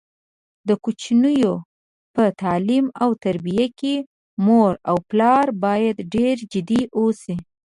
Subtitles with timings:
[0.67, 1.53] د کوچینیانو
[2.13, 3.95] په تعلیم او تربیه کې
[4.45, 7.35] مور او پلار باید ډېر جدي اوسي.